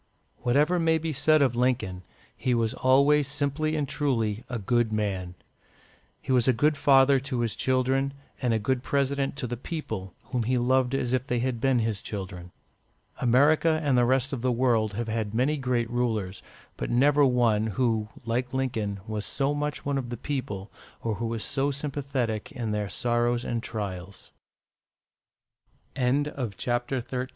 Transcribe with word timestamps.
Whatever 0.37 0.79
may 0.79 0.97
be 0.97 1.13
said 1.13 1.43
of 1.43 1.55
Lincoln, 1.55 2.01
he 2.35 2.55
was 2.55 2.73
always 2.73 3.27
simply 3.27 3.75
and 3.75 3.87
truly 3.87 4.43
a 4.49 4.57
good 4.57 4.91
man. 4.91 5.35
He 6.19 6.31
was 6.31 6.47
a 6.47 6.53
good 6.53 6.75
father 6.75 7.19
to 7.19 7.41
his 7.41 7.53
children, 7.55 8.13
and 8.41 8.51
a 8.51 8.57
good 8.57 8.81
President 8.81 9.35
to 9.35 9.45
the 9.45 9.55
people, 9.57 10.15
whom 10.31 10.41
he 10.41 10.57
loved 10.57 10.95
as 10.95 11.13
if 11.13 11.27
they 11.27 11.37
had 11.37 11.61
been 11.61 11.77
his 11.77 12.01
children. 12.01 12.51
America 13.19 13.79
and 13.83 13.95
the 13.95 14.03
rest 14.05 14.33
of 14.33 14.41
the 14.41 14.51
world 14.51 14.93
have 14.93 15.07
had 15.07 15.35
many 15.35 15.55
great 15.55 15.87
rulers, 15.87 16.41
but 16.77 16.89
never 16.89 17.23
one 17.23 17.67
who, 17.67 18.09
like 18.25 18.51
Lincoln, 18.55 19.01
was 19.05 19.23
so 19.23 19.53
much 19.53 19.85
one 19.85 19.99
of 19.99 20.09
the 20.09 20.17
people, 20.17 20.71
or 21.03 21.13
who 21.17 21.27
was 21.27 21.43
so 21.43 21.69
sympathetic 21.69 22.51
in 22.51 22.71
their 22.71 22.89
sorrows 22.89 23.45
and 23.45 23.61
trials. 23.61 24.31
APPENDIX. 25.95 26.39